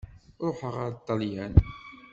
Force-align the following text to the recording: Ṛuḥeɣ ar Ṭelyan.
Ṛuḥeɣ 0.47 0.75
ar 0.85 0.93
Ṭelyan. 1.07 1.53